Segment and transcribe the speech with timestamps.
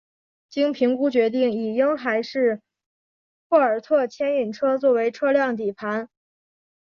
[0.49, 2.63] 经评估决定以婴孩式
[3.47, 6.09] 霍尔特牵引车作为车辆底盘。